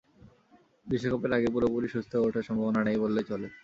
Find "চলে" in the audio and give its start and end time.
3.29-3.47